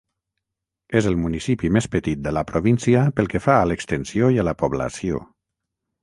És 0.99 1.07
el 1.09 1.17
municipi 1.25 1.69
més 1.75 1.87
petit 1.95 2.23
de 2.27 2.33
la 2.37 2.43
província 2.51 3.03
pel 3.19 3.29
que 3.33 3.41
fa 3.43 3.57
a 3.61 3.67
l'extensió 3.73 4.31
i 4.37 4.41
a 4.41 4.47
la 4.49 4.55
població. 4.63 5.21